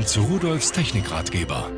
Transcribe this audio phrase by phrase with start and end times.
[0.00, 1.70] Willkommen zu Rudolfs Technikratgeber.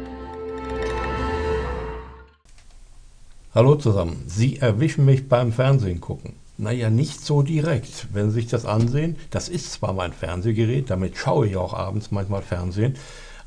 [3.53, 4.23] Hallo zusammen.
[4.29, 6.35] Sie erwischen mich beim Fernsehen gucken.
[6.57, 8.07] Naja, nicht so direkt.
[8.13, 12.13] Wenn Sie sich das ansehen, das ist zwar mein Fernsehgerät, damit schaue ich auch abends
[12.13, 12.95] manchmal Fernsehen,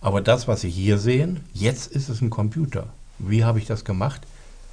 [0.01, 2.87] aber das, was Sie hier sehen, jetzt ist es ein Computer.
[3.17, 4.23] Wie habe ich das gemacht?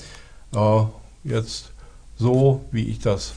[0.54, 0.84] Äh,
[1.24, 1.72] jetzt
[2.16, 3.34] so, wie ich das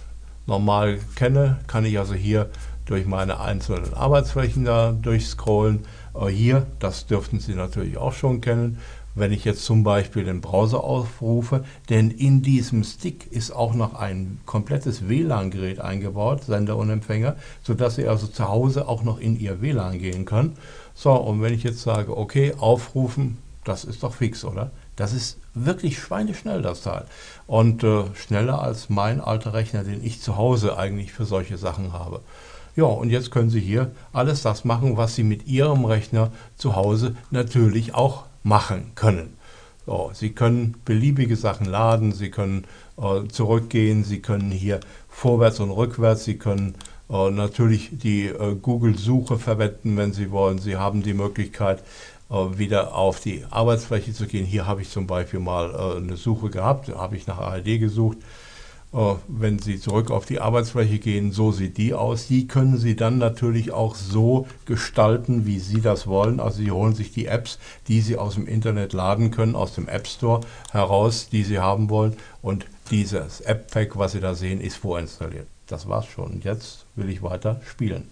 [0.47, 2.51] normal kenne, kann ich also hier
[2.87, 5.85] durch meine einzelnen Arbeitsflächen da durchscrollen.
[6.15, 8.79] Äh, hier, das dürften Sie natürlich auch schon kennen,
[9.15, 13.95] wenn ich jetzt zum Beispiel den Browser aufrufe, denn in diesem Stick ist auch noch
[13.95, 19.39] ein komplettes WLAN-Gerät eingebaut, Sender und Empfänger, sodass Sie also zu Hause auch noch in
[19.41, 20.57] Ihr WLAN gehen können.
[20.95, 24.71] So, und wenn ich jetzt sage, okay, aufrufen, das ist doch fix, oder?
[24.95, 27.07] Das ist wirklich schweineschnell, das Teil.
[27.47, 31.93] Und äh, schneller als mein alter Rechner, den ich zu Hause eigentlich für solche Sachen
[31.93, 32.21] habe.
[32.77, 36.77] Ja, und jetzt können Sie hier alles das machen, was Sie mit Ihrem Rechner zu
[36.77, 39.35] Hause natürlich auch machen können.
[39.87, 42.65] So, Sie können beliebige Sachen laden, Sie können
[42.99, 46.75] äh, zurückgehen, Sie können hier vorwärts und rückwärts, Sie können
[47.09, 50.59] äh, natürlich die äh, Google-Suche verwenden, wenn Sie wollen.
[50.59, 51.83] Sie haben die Möglichkeit,
[52.29, 54.45] äh, wieder auf die Arbeitsfläche zu gehen.
[54.45, 58.19] Hier habe ich zum Beispiel mal äh, eine Suche gehabt, habe ich nach ARD gesucht.
[58.93, 62.29] Äh, wenn Sie zurück auf die Arbeitsfläche gehen, so sieht die aus.
[62.29, 66.41] Die können Sie dann natürlich auch so gestalten, wie Sie das wollen.
[66.41, 67.59] Also Sie holen sich die Apps,
[67.89, 71.91] die Sie aus dem Internet laden können, aus dem App Store heraus, die Sie haben
[71.91, 72.17] wollen.
[72.43, 75.47] Und dieses App-Pack, was Sie da sehen, ist vorinstalliert.
[75.67, 76.41] Das war's schon.
[76.43, 78.09] Jetzt will ich weiter spielen.